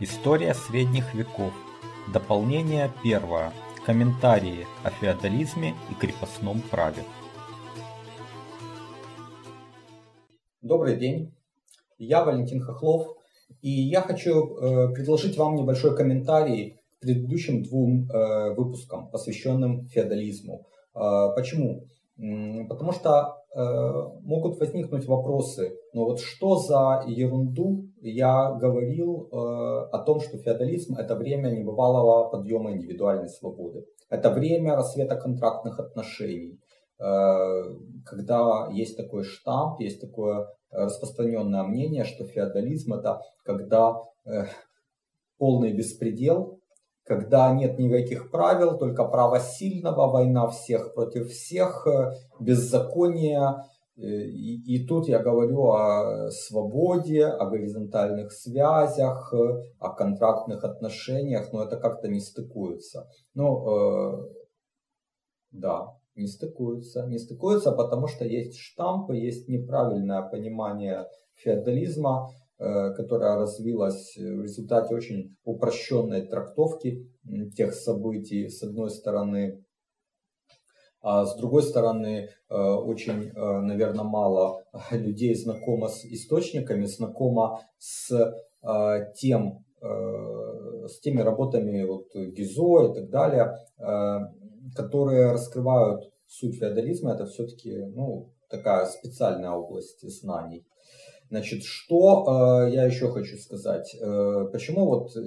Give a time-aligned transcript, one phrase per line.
[0.00, 1.52] История средних веков.
[2.12, 3.52] Дополнение первое.
[3.84, 7.02] Комментарии о феодализме и крепостном праве.
[10.62, 11.34] Добрый день,
[11.98, 13.16] я Валентин Хохлов,
[13.60, 20.66] и я хочу э, предложить вам небольшой комментарий к предыдущим двум э, выпускам, посвященным феодализму.
[20.94, 21.86] Э, почему?
[22.68, 23.60] Потому что э,
[24.22, 30.96] могут возникнуть вопросы, но вот что за ерунду я говорил э, о том, что феодализм
[30.96, 33.84] это время небывалого подъема индивидуальной свободы.
[34.08, 36.58] Это время рассвета контрактных отношений,
[36.98, 37.04] э,
[38.04, 44.46] когда есть такой штамп, есть такое распространенное мнение, что феодализм это когда э,
[45.38, 46.58] полный беспредел,
[47.04, 53.64] когда нет никаких правил, только право сильного, война всех против всех, э, беззаконие.
[53.96, 61.52] Э, и, и тут я говорю о свободе, о горизонтальных связях, э, о контрактных отношениях,
[61.52, 63.08] но это как-то не стыкуется.
[63.34, 64.28] Ну, э,
[65.50, 67.06] да, не стыкуются.
[67.06, 72.28] Не стыкуются, потому что есть штампы, есть неправильное понимание феодализма.
[72.64, 77.10] Э, которая развилась в результате очень упрощенной трактовки
[77.56, 79.64] тех событий, с одной стороны.
[81.02, 88.34] А с другой стороны, э, очень, э, наверное, мало людей знакомо с источниками, знакомо с
[89.16, 93.58] тем, с теми работами вот, Гизо и так далее,
[94.76, 97.14] которые раскрывают суть феодализма.
[97.14, 100.64] Это все-таки ну, такая специальная область знаний.
[101.32, 103.96] Значит, что э, я еще хочу сказать?
[103.98, 105.20] Э, почему вот э,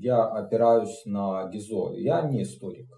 [0.00, 1.92] я опираюсь на ГИЗО?
[1.94, 2.88] Я не историк.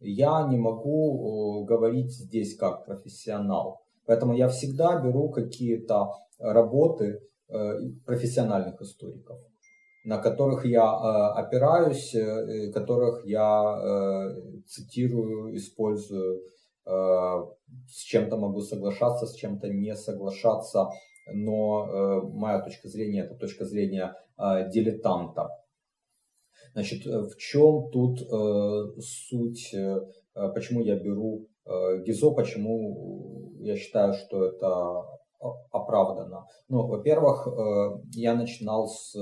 [0.00, 3.80] Я не могу э, говорить здесь как профессионал.
[4.06, 9.38] Поэтому я всегда беру какие-то работы э, профессиональных историков,
[10.04, 12.14] на которых я э, опираюсь,
[12.72, 14.32] которых я
[14.66, 16.42] цитирую, использую,
[16.84, 20.88] с чем-то могу соглашаться, с чем-то не соглашаться
[21.34, 25.48] но моя точка зрения это точка зрения дилетанта.
[26.76, 28.18] Значит, э, в чем тут
[29.00, 29.74] суть,
[30.34, 31.46] почему я беру
[32.04, 35.02] ГИЗО, почему я считаю, что это
[35.72, 36.46] оправдано.
[36.68, 37.48] Ну, во-первых,
[38.14, 39.14] я начинал с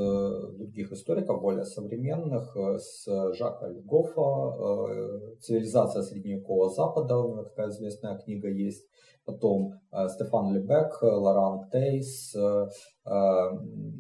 [0.59, 8.49] других историков, более современных, с Жака Гофа «Цивилизация средневекового Запада», у него такая известная книга
[8.49, 8.85] есть
[9.25, 12.69] потом э, Стефан Лебек, Лоран Тейс, э,
[13.07, 13.11] э,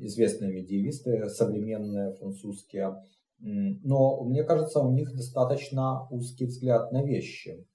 [0.00, 2.94] известные медиевисты, современные французские.
[3.39, 7.67] Но мне кажется, у них достаточно узкий взгляд на вещи.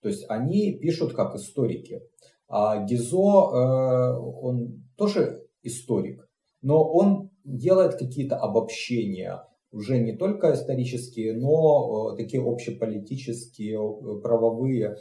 [0.00, 2.02] То есть они пишут как историки.
[2.48, 6.26] А Гизо, он тоже историк,
[6.62, 13.78] но он делает какие-то обобщения, уже не только исторические, но такие общеполитические,
[14.22, 14.96] правовые.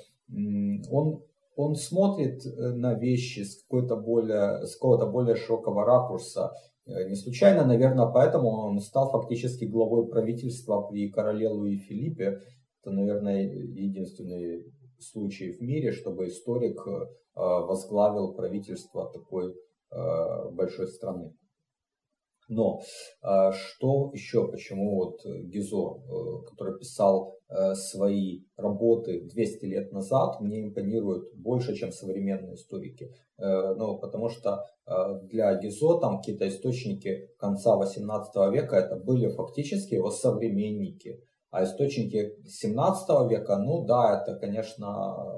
[0.92, 1.24] Он
[1.58, 6.54] он смотрит э, на вещи с, какой-то более, с какого-то более широкого ракурса.
[6.88, 12.40] Э, не случайно, наверное, поэтому он стал фактически главой правительства при короле Луи Филиппе.
[12.82, 14.66] Это, наверное, единственный
[15.00, 17.06] случай в мире, чтобы историк э,
[17.36, 19.54] возглавил правительство такой
[20.52, 21.32] большой страны.
[22.48, 22.80] Но
[23.22, 30.40] а, что еще, почему вот Гизо, э, который писал э, свои работы 200 лет назад,
[30.40, 33.12] мне импонирует больше, чем современные историки.
[33.38, 34.64] Э, ну, потому что
[35.24, 41.22] для Гизо там какие-то источники конца 18 века это были фактически его современники.
[41.52, 45.36] А источники 17 века, ну да, это, конечно,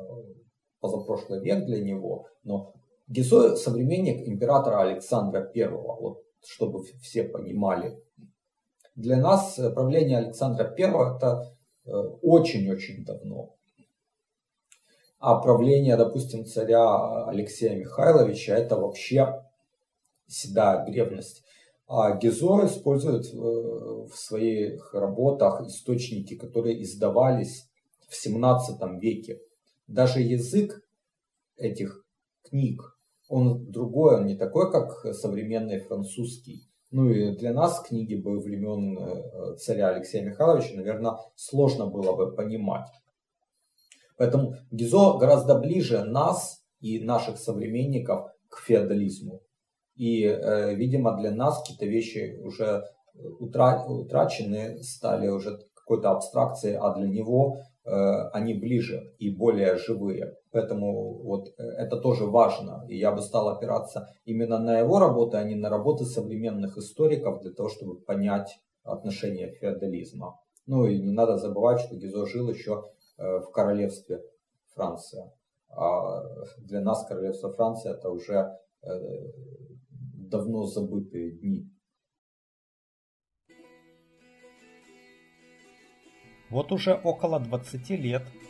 [0.80, 2.74] позапрошлый век для него, но
[3.08, 6.00] Гизо современник императора Александра Первого.
[6.00, 8.02] Вот чтобы все понимали.
[8.96, 11.56] Для нас правление Александра I это
[11.86, 13.56] э, очень-очень давно.
[15.20, 19.44] А правление, допустим, царя Алексея Михайловича это вообще
[20.28, 21.44] седая древность.
[21.88, 27.70] А Гизо использует э, в своих работах источники, которые издавались
[28.08, 29.40] в 17 веке.
[29.88, 30.82] Даже язык
[31.58, 32.06] этих
[32.44, 32.99] книг
[33.30, 36.68] он другой, он не такой, как современный французский.
[36.92, 42.36] Ну и для нас книги бы времен э, царя Алексея Михайловича, наверное, сложно было бы
[42.36, 42.88] понимать.
[44.18, 49.42] Поэтому Гизо гораздо ближе нас и наших современников к феодализму.
[49.96, 52.84] И, э, видимо, для нас какие-то вещи уже
[53.40, 57.92] утрачены, стали уже какой-то абстракцией, а для него э,
[58.34, 60.34] они ближе и более живые.
[60.52, 62.86] Поэтому вот э, это тоже важно.
[62.88, 67.42] И я бы стал опираться именно на его работы, а не на работы современных историков
[67.42, 70.40] для того, чтобы понять отношение феодализма.
[70.66, 74.22] Ну и не надо забывать, что Гизо жил еще э, в королевстве
[74.74, 75.32] Франция.
[75.70, 76.24] А
[76.58, 78.88] для нас королевство Франция это уже э,
[79.92, 81.70] давно забытые дни.
[86.50, 88.24] Вот уже около 20 лет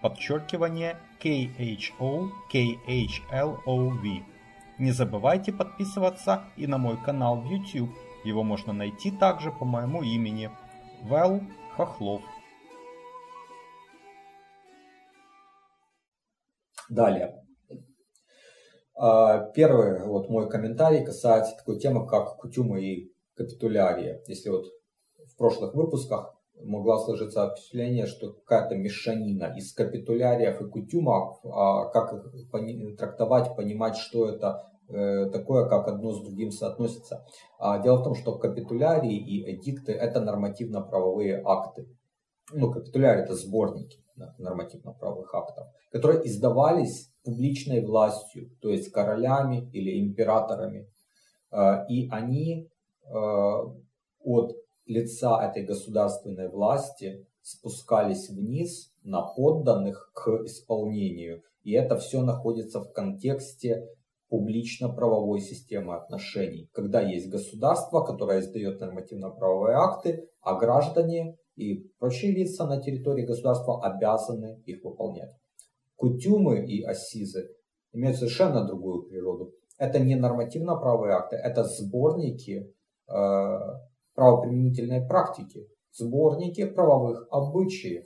[0.00, 4.22] подчеркивание KHO KHLOV.
[4.78, 7.90] Не забывайте подписываться и на мой канал в YouTube.
[8.24, 10.50] Его можно найти также по моему имени
[11.02, 11.40] Вэл
[11.76, 12.22] Хохлов.
[16.88, 17.44] Далее.
[18.94, 24.22] А, первый вот мой комментарий касается такой темы, как кутюмы и капитулярия.
[24.26, 24.66] Если вот
[25.26, 32.12] в прошлых выпусках могла сложиться впечатление, что какая-то мешанина из капитуляриев и кутюмов, а как
[32.34, 37.24] их пони- трактовать, понимать, что это э, такое, как одно с другим соотносится.
[37.58, 41.86] А дело в том, что капитулярии и эдикты это нормативно-правовые акты.
[42.52, 44.02] Ну, капитулярии это сборники
[44.38, 50.88] нормативно-правовых актов, которые издавались публичной властью, то есть королями или императорами.
[51.52, 52.68] Э, и они
[53.04, 53.10] э,
[54.24, 54.56] от
[54.88, 61.42] лица этой государственной власти спускались вниз на подданных к исполнению.
[61.62, 63.88] И это все находится в контексте
[64.28, 72.66] публично-правовой системы отношений, когда есть государство, которое издает нормативно-правовые акты, а граждане и прочие лица
[72.66, 75.34] на территории государства обязаны их выполнять.
[75.96, 77.50] Кутюмы и ассизы
[77.92, 79.52] имеют совершенно другую природу.
[79.78, 82.72] Это не нормативно-правовые акты, это сборники
[83.08, 83.58] э,
[84.18, 88.04] правоприменительной практики, сборники правовых обычаев.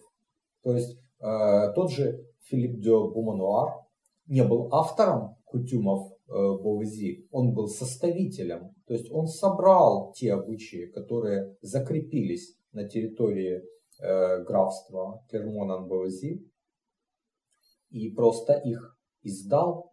[0.62, 3.87] То есть э, тот же Филипп де Бумануар
[4.26, 6.32] не был автором кутюмов э,
[6.62, 8.75] Бовези, он был составителем.
[8.87, 13.62] То есть он собрал те обычаи, которые закрепились на территории
[13.99, 16.47] э, графства Клермон-Ан-Бовези
[17.88, 19.92] и просто их издал.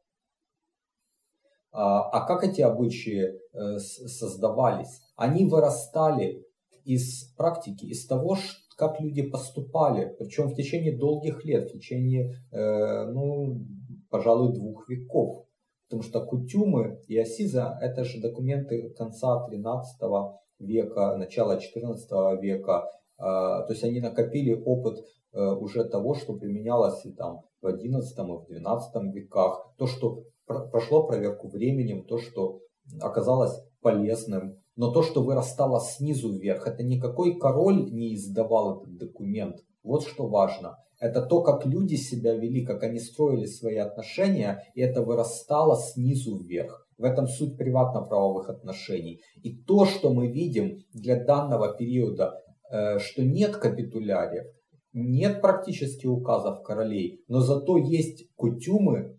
[1.71, 5.01] А, а как эти обычаи э, создавались?
[5.15, 6.45] Они вырастали
[6.85, 8.37] из практики, из того,
[8.77, 13.61] как люди поступали, причем в течение долгих лет, в течение, э, ну,
[14.09, 15.45] пожалуй, двух веков.
[15.87, 20.01] Потому что кутюмы и асиза– это же документы конца 13
[20.59, 22.89] века, начала 14 века.
[23.17, 24.99] А, то есть они накопили опыт
[25.33, 29.73] э, уже того, что применялось и там в 11 и в 12 веках.
[29.77, 30.23] То, что
[30.71, 32.59] прошло проверку временем, то, что
[32.99, 39.57] оказалось полезным но то, что вырастало снизу вверх, это никакой король не издавал этот документ.
[39.83, 40.77] Вот что важно.
[41.01, 46.37] Это то, как люди себя вели, как они строили свои отношения, и это вырастало снизу
[46.37, 46.87] вверх.
[46.97, 49.19] В этом суть приватно-правовых отношений.
[49.43, 52.41] И то, что мы видим для данного периода,
[52.71, 54.45] э, что нет капитуляриев,
[54.93, 59.18] нет практически указов королей, но зато есть кутюмы,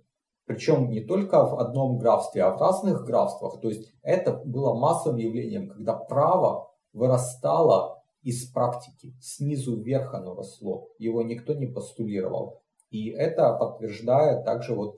[0.50, 3.60] причем не только в одном графстве, а в разных графствах.
[3.60, 9.14] То есть это было массовым явлением, когда право вырастало из практики.
[9.20, 10.88] Снизу вверх оно росло.
[10.98, 12.62] Его никто не постулировал.
[12.90, 14.96] И это подтверждает также вот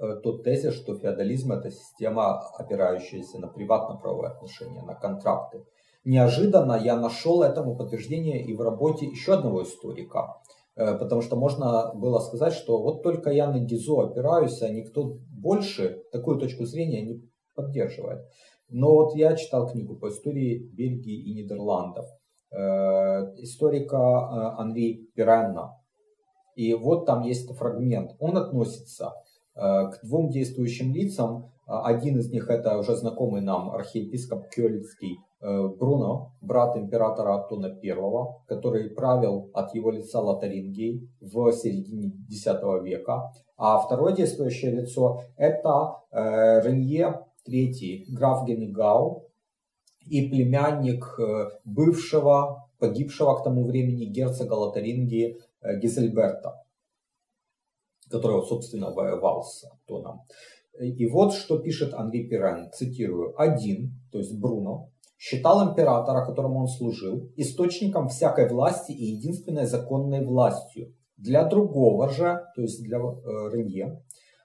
[0.00, 5.64] э, тот тезис, что феодализм это система, опирающаяся на приватно-правовые отношения, на контракты.
[6.04, 10.40] Неожиданно я нашел этому подтверждение и в работе еще одного историка,
[10.78, 16.02] потому что можно было сказать, что вот только я на ГИЗО опираюсь, а никто больше
[16.12, 18.20] такую точку зрения не поддерживает.
[18.68, 22.06] Но вот я читал книгу по истории Бельгии и Нидерландов
[22.52, 22.58] э,
[23.42, 25.74] историка э, Анри Пиранна.
[26.54, 28.12] И вот там есть фрагмент.
[28.18, 29.12] Он относится
[29.54, 31.50] к двум действующим лицам.
[31.66, 37.94] Один из них это уже знакомый нам архиепископ Кёльцкий Э, Бруно, брат императора Аттона I,
[38.48, 42.46] который правил от его лица Лотарингией в середине X
[42.82, 43.32] века.
[43.56, 49.28] А второе действующее лицо это э, Ренье III, граф Генегау
[50.06, 56.64] и племянник э, бывшего, погибшего к тому времени герцога Лотарингии Гизельберта.
[58.10, 60.22] который, собственно, воевал с Антоном.
[60.80, 66.68] И вот что пишет Анри Пирен, цитирую, «Один, то есть Бруно, считал императора, которому он
[66.68, 70.94] служил, источником всякой власти и единственной законной властью.
[71.16, 73.02] Для другого же, то есть для э,
[73.52, 74.00] Ренье,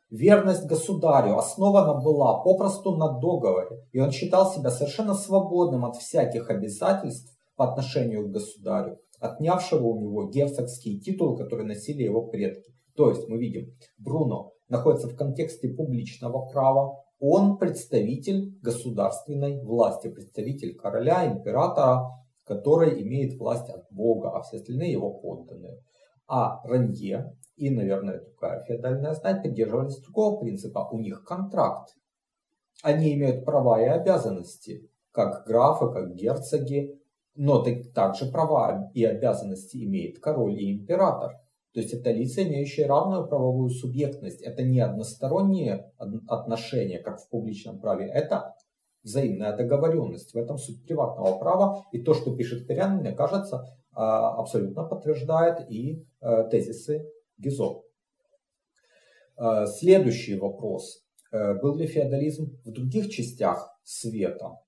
[0.09, 6.49] верность государю основана была попросту на договоре, и он считал себя совершенно свободным от всяких
[6.49, 12.73] обязательств по отношению к государю, отнявшего у него герцогские титулы, которые носили его предки.
[12.95, 20.75] То есть мы видим, Бруно находится в контексте публичного права, он представитель государственной власти, представитель
[20.75, 22.09] короля, императора,
[22.45, 25.81] который имеет власть от Бога, а все остальные его подданные.
[26.27, 30.89] А Ранье и, наверное, другая феодальная знать придерживались другого принципа.
[30.91, 31.95] У них контракт.
[32.81, 36.99] Они имеют права и обязанности, как графы, как герцоги,
[37.35, 41.39] но также права и обязанности имеет король и император.
[41.73, 44.41] То есть это лица, имеющие равную правовую субъектность.
[44.41, 45.91] Это не односторонние
[46.27, 48.05] отношения, как в публичном праве.
[48.05, 48.55] Это
[49.03, 50.33] взаимная договоренность.
[50.33, 51.83] В этом суть приватного права.
[51.91, 57.83] И то, что пишет Перян, мне кажется, а, абсолютно подтверждает и э, тезисы Гизо.
[59.37, 61.03] Э, следующий вопрос.
[61.31, 64.59] Э, был ли феодализм в других частях света?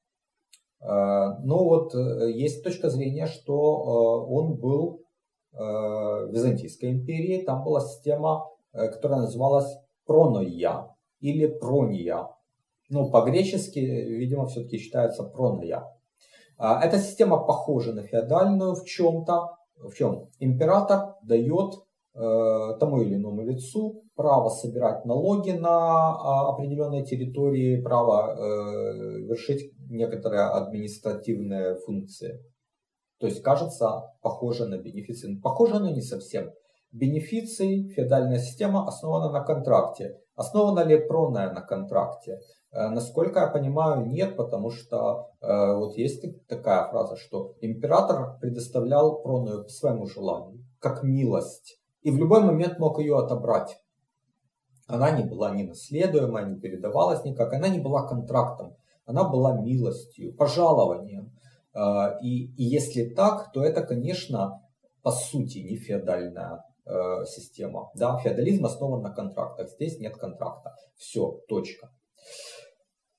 [0.81, 5.04] Ну вот есть точка зрения, что он был
[5.57, 7.43] Византийской империи.
[7.43, 12.27] Там была система, которая называлась проноя или прония.
[12.89, 15.83] Ну, по-гречески, видимо, все-таки считается проная.
[16.57, 19.57] А, эта система похожа на феодальную в чем-то.
[19.77, 20.29] В чем?
[20.39, 21.74] Император дает
[22.13, 29.74] э, тому или иному лицу право собирать налоги на а, определенной территории, право э, вершить
[29.89, 32.39] некоторые административные функции.
[33.25, 35.36] То есть кажется похоже на бенефиции.
[35.41, 36.51] Похоже, но не совсем.
[36.91, 40.20] Бенефиции, феодальная система основана на контракте.
[40.36, 42.39] Основана ли проная на контракте?
[42.72, 49.24] Э, насколько я понимаю, нет, потому что э, вот есть такая фраза, что император предоставлял
[49.24, 53.75] проную по своему желанию, как милость, и в любой момент мог ее отобрать.
[54.86, 58.75] Она не была ни наследуемая, не передавалась никак, она не была контрактом,
[59.08, 61.35] она была милостью, пожалованием.
[61.75, 64.62] Э, и, и если так, то это, конечно,
[65.03, 67.91] по сути не феодальная э, система.
[67.96, 70.75] Да, феодализм основан на контрактах, здесь нет контракта.
[70.96, 71.91] Все, точка.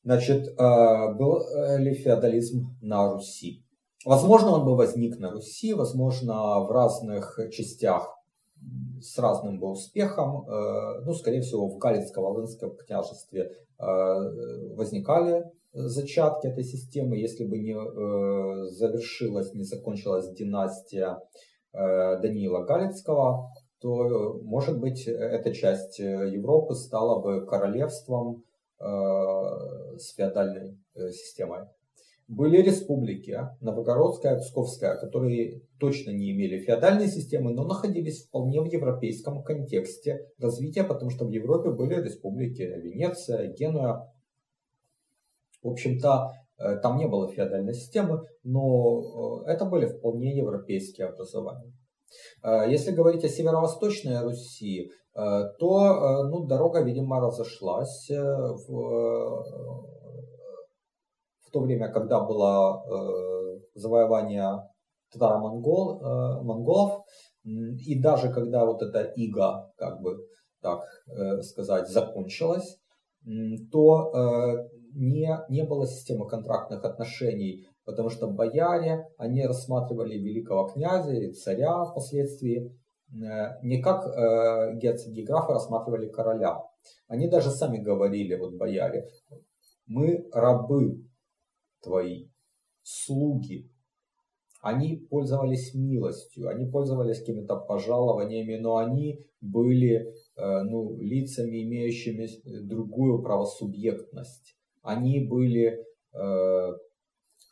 [0.03, 1.43] Значит, э, был
[1.79, 3.65] ли феодализм на Руси?
[4.05, 8.17] Возможно, он бы возник на Руси, возможно, в разных частях
[9.01, 10.49] с разным бы успехом.
[10.49, 13.85] Э, ну, скорее всего, в Галицко-Волынском княжестве э,
[14.75, 15.45] возникали
[15.77, 17.75] зачатки этой системы, если бы не
[18.71, 21.19] завершилась, не закончилась династия
[21.73, 28.45] Даниила Галицкого, то, может быть, эта часть Европы стала бы королевством
[28.79, 31.61] Э, с феодальной э, системой.
[32.29, 39.43] Были республики, Новгородская, Псковская, которые точно не имели феодальной системы, но находились вполне в европейском
[39.43, 44.13] контексте развития, потому что в Европе были республики Венеция, Генуя.
[45.63, 51.73] В общем-то, э, там не было феодальной системы, но это были вполне европейские образования.
[52.69, 58.69] Если говорить о северо-восточной Руси, Э, то э, ну, дорога, видимо, разошлась э, в,
[61.41, 62.83] в то время, когда было
[63.75, 64.69] завоевание
[65.11, 67.05] татаро-монголов, монголов,
[67.45, 70.19] и даже когда вот эта ига, как бы
[70.61, 70.83] так
[71.43, 72.79] сказать, закончилась,
[73.71, 74.13] то
[74.97, 81.85] не, не было системы контрактных отношений, потому что бояре, они рассматривали великого князя или царя
[81.85, 82.77] впоследствии
[83.13, 86.59] Э, не как э, герцоги графы рассматривали короля.
[87.07, 89.09] Они даже сами говорили, вот бояре,
[89.87, 91.05] мы рабы
[91.83, 92.29] твои,
[92.83, 93.71] слуги.
[94.61, 102.29] Они пользовались милостью, они пользовались какими-то пожалованиями, но они были э, ну, лицами, имеющими
[102.67, 104.57] другую правосубъектность.
[104.87, 106.73] Они были, э,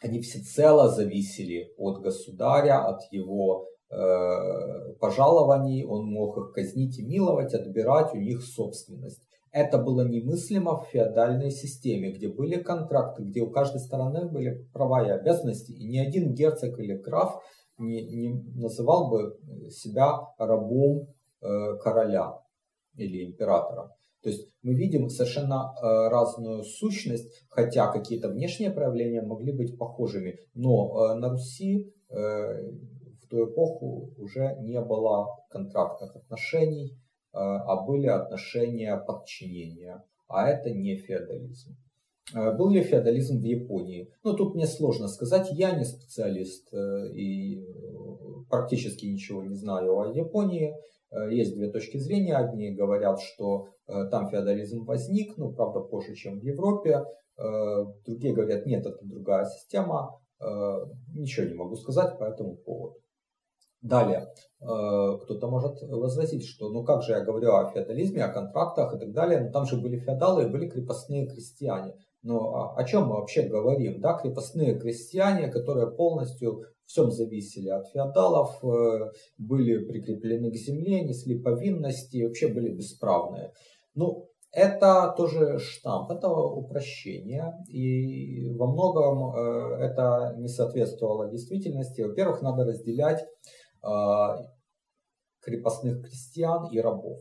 [0.01, 7.55] они всецело зависели от государя, от его Э, пожалований, он мог их казнить и миловать,
[7.55, 9.23] отбирать у них собственность.
[9.53, 15.07] Это было немыслимо в феодальной системе, где были контракты, где у каждой стороны были права
[15.07, 17.41] и обязанности, и ни один герцог или граф
[17.79, 19.39] не, не называл бы
[19.71, 21.07] себя рабом
[21.41, 22.41] э, короля
[22.97, 23.91] или императора.
[24.25, 30.39] То есть мы видим совершенно э, разную сущность, хотя какие-то внешние проявления могли быть похожими.
[30.55, 36.99] Но э, на Руси э, в ту эпоху уже не было контрактных отношений,
[37.33, 40.05] а были отношения подчинения.
[40.29, 41.77] А это не феодализм.
[42.33, 44.09] Был ли феодализм в Японии?
[44.23, 47.67] Ну, тут мне сложно сказать, я не специалист и
[48.49, 50.75] практически ничего не знаю о Японии.
[51.31, 52.37] Есть две точки зрения.
[52.37, 57.05] Одни говорят, что там феодализм возник, ну, правда, позже, чем в Европе.
[58.07, 60.19] Другие говорят, нет, это другая система.
[61.15, 62.97] Ничего не могу сказать по этому поводу.
[63.85, 64.21] Далее,
[64.63, 68.99] э, кто-то может возразить, что ну как же я говорю о феодализме, о контрактах и
[68.99, 71.93] так далее, но там же были феодалы и были крепостные крестьяне.
[72.23, 74.01] Но о чем мы вообще говорим?
[74.01, 81.41] Да, крепостные крестьяне, которые полностью всем зависели от феодалов, э, были прикреплены к земле, несли
[81.41, 83.53] повинности, вообще были бесправные.
[83.95, 92.03] Ну, это тоже штамп, это упрощение, и во многом э, это не соответствовало действительности.
[92.03, 93.25] Во-первых, надо разделять
[93.83, 94.39] а,
[95.41, 97.19] крепостных крестьян и рабов.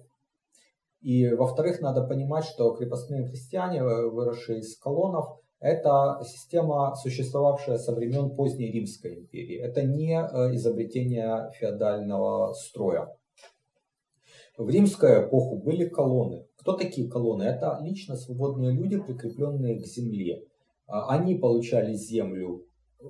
[1.02, 5.26] И во-вторых, надо понимать, что крепостные крестьяне, э, выросшие из колонов,
[5.64, 9.58] это система, существовавшая со времен поздней Римской империи.
[9.58, 13.16] Это не э, изобретение феодального строя.
[14.58, 16.46] В римскую эпоху были колонны.
[16.58, 17.44] Кто такие колонны?
[17.44, 20.44] Это лично свободные люди, прикрепленные к земле.
[20.86, 22.66] А, они получали землю
[23.00, 23.06] э,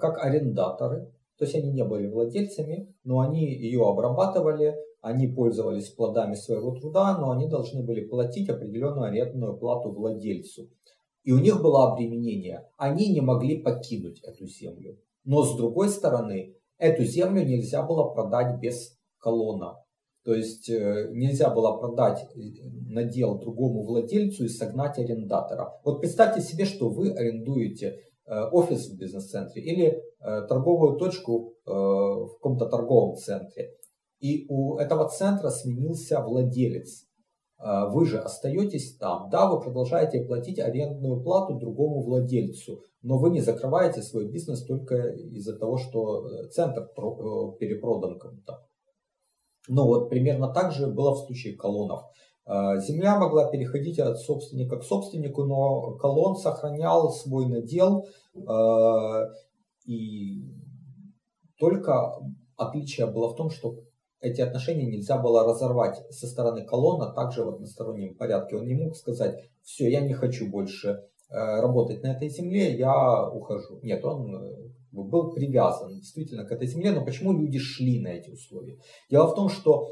[0.00, 6.34] как арендаторы, то есть они не были владельцами, но они ее обрабатывали, они пользовались плодами
[6.34, 10.68] своего труда, но они должны были платить определенную арендную плату владельцу.
[11.24, 12.68] И у них было обременение.
[12.76, 14.98] Они не могли покинуть эту землю.
[15.24, 19.76] Но с другой стороны, эту землю нельзя было продать без колонна.
[20.24, 22.40] То есть э, нельзя было продать э,
[22.88, 25.80] надел другому владельцу и согнать арендатора.
[25.84, 30.02] Вот представьте себе, что вы арендуете Э, офис в бизнес-центре или
[30.48, 33.74] торговую точку в каком-то торговом центре.
[34.20, 37.04] И у этого центра сменился владелец.
[37.58, 39.30] Вы же остаетесь там.
[39.30, 44.96] Да, вы продолжаете платить арендную плату другому владельцу, но вы не закрываете свой бизнес только
[45.12, 46.86] из-за того, что центр
[47.58, 48.66] перепродан кому-то.
[49.68, 52.02] Ну вот примерно так же было в случае колоннов.
[52.46, 58.06] А, земля могла переходить от собственника к собственнику, но колон сохранял свой надел,
[58.46, 59.30] а,
[59.86, 60.44] и
[61.58, 62.12] только
[62.56, 63.76] отличие было в том, что
[64.24, 68.56] эти отношения нельзя было разорвать со стороны колонна, также в одностороннем порядке.
[68.56, 73.28] Он не мог сказать, все, я не хочу больше э, работать на этой земле, я
[73.28, 73.80] ухожу.
[73.82, 74.54] Нет, он э,
[74.92, 78.78] был привязан действительно к этой земле, но почему люди шли на эти условия?
[79.10, 79.90] Дело в том, что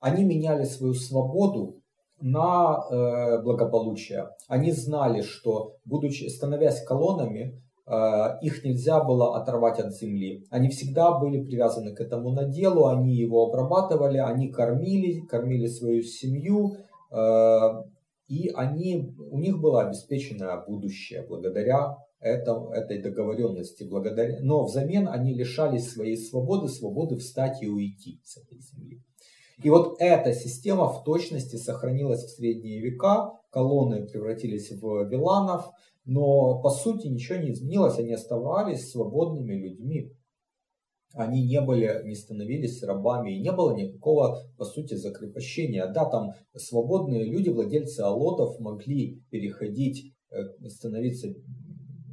[0.00, 1.80] они меняли свою свободу
[2.20, 4.28] на э, благополучие.
[4.48, 10.46] Они знали, что, будучи, становясь колоннами, их нельзя было оторвать от земли.
[10.50, 16.76] Они всегда были привязаны к этому наделу, они его обрабатывали, они кормили, кормили свою семью,
[17.10, 17.82] э,
[18.28, 23.84] и они, у них было обеспеченное будущее благодаря этом, этой договоренности.
[23.84, 29.02] Благодаря, но взамен они лишались своей свободы, свободы встать и уйти с этой земли.
[29.62, 35.70] И вот эта система в точности сохранилась в средние века, колонны превратились в виланов,
[36.04, 40.12] но по сути ничего не изменилось, они оставались свободными людьми.
[41.14, 45.86] Они не были, не становились рабами, и не было никакого, по сути, закрепощения.
[45.86, 51.28] Да, там свободные люди, владельцы алотов, могли переходить, э, становиться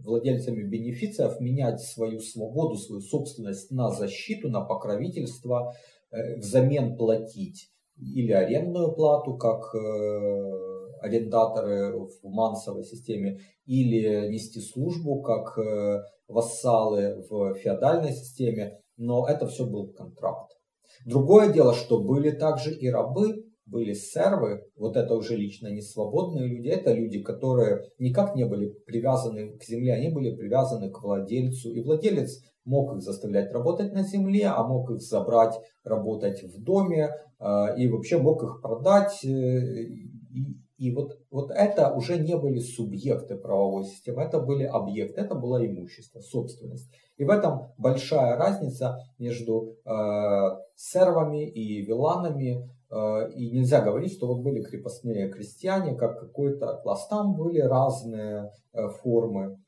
[0.03, 5.73] владельцами бенефициев, менять свою свободу, свою собственность на защиту, на покровительство,
[6.11, 10.70] Э, взамен платить или арендную плату, как э,
[11.01, 19.47] арендаторы в мансовой системе, или нести службу, как э, вассалы в феодальной системе, но это
[19.47, 20.51] все был контракт.
[21.05, 26.47] Другое дело, что были также и рабы, были сервы, вот это уже лично не свободные
[26.47, 31.71] люди, это люди, которые никак не были привязаны к земле, они были привязаны к владельцу,
[31.71, 37.09] и владелец мог их заставлять работать на земле, а мог их забрать работать в доме,
[37.39, 39.23] а, и вообще мог их продать.
[39.25, 39.87] Э,
[40.81, 45.63] и вот, вот это уже не были субъекты правовой системы, это были объекты, это было
[45.63, 46.89] имущество, собственность.
[47.17, 49.91] И в этом большая разница между э,
[50.73, 52.67] сервами и виланами.
[52.89, 57.07] Э, и нельзя говорить, что вот были крепостные крестьяне, как какой-то класс.
[57.09, 59.59] Там были разные э, формы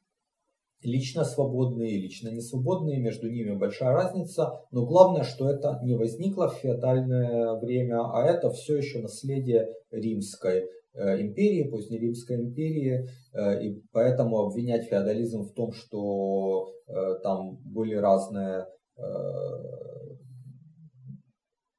[0.82, 6.50] лично свободные, лично не свободные, между ними большая разница, но главное, что это не возникло
[6.50, 10.64] в феодальное время, а это все еще наследие римской
[10.96, 17.96] империи, поздней римской империи, э, и поэтому обвинять феодализм в том, что э, там были
[17.96, 18.68] разные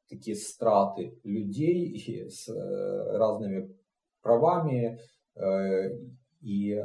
[0.09, 3.73] такие страты людей с разными
[4.21, 4.99] правами,
[6.41, 6.83] и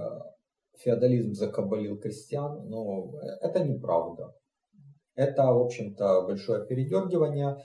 [0.77, 3.11] феодализм закабалил крестьян, но
[3.41, 4.35] это неправда.
[5.15, 7.57] Это, в общем-то, большое передергивание,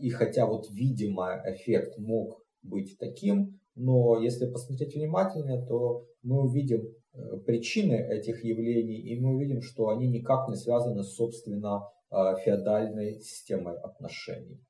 [0.00, 6.80] и хотя вот видимо эффект мог быть таким, но если посмотреть внимательнее, то мы увидим
[6.82, 12.16] э, причины этих явлений, и мы увидим, что они никак не связаны с, собственно, э,
[12.44, 14.60] феодальной системой отношений.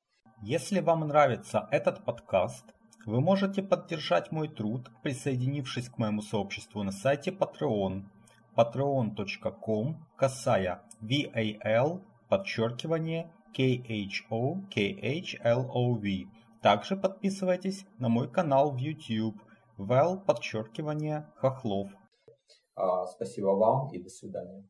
[0.41, 2.65] Если вам нравится этот подкаст,
[3.05, 8.03] вы можете поддержать мой труд, присоединившись к моему сообществу на сайте Patreon
[8.55, 16.25] patreon.com касая VAL подчеркивание KHO KHLOV
[16.65, 19.39] также подписывайтесь на мой канал в YouTube
[19.77, 21.91] Вэл подчеркивание Хохлов.
[22.73, 24.67] А, спасибо вам и до свидания.